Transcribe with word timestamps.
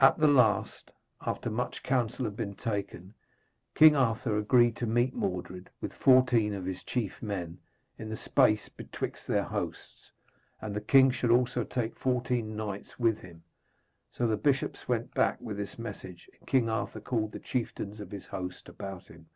At 0.00 0.16
the 0.16 0.26
last, 0.26 0.90
after 1.20 1.50
much 1.50 1.82
counsel 1.82 2.24
had 2.24 2.34
been 2.34 2.54
taken, 2.54 3.12
King 3.74 3.94
Arthur 3.94 4.38
agreed 4.38 4.74
to 4.76 4.86
meet 4.86 5.12
Mordred, 5.12 5.68
with 5.82 5.92
fourteen 5.92 6.54
of 6.54 6.64
his 6.64 6.82
chief 6.82 7.20
men, 7.22 7.58
in 7.98 8.08
the 8.08 8.16
space 8.16 8.70
betwixt 8.70 9.26
their 9.26 9.42
hosts, 9.42 10.10
and 10.62 10.74
the 10.74 10.80
king 10.80 11.10
should 11.10 11.30
also 11.30 11.62
take 11.62 11.98
fourteen 11.98 12.56
knights 12.56 12.98
with 12.98 13.18
him. 13.18 13.42
So 14.12 14.26
the 14.26 14.38
bishops 14.38 14.88
went 14.88 15.12
back 15.12 15.42
with 15.42 15.58
this 15.58 15.78
message, 15.78 16.30
and 16.38 16.48
King 16.48 16.70
Arthur 16.70 17.00
called 17.02 17.32
the 17.32 17.38
chieftains 17.38 18.00
of 18.00 18.10
his 18.10 18.24
host 18.24 18.70
about 18.70 19.08
him. 19.08 19.26